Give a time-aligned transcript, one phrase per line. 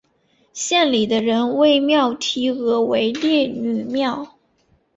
[0.51, 4.39] 县里的人为庙题额为烈女庙。